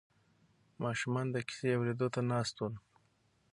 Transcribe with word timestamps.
ماشومان 0.83 1.25
د 1.31 1.37
کیسې 1.47 1.69
اورېدو 1.77 2.07
ته 2.13 2.21
ناست 2.31 2.55
ول. 2.59 2.73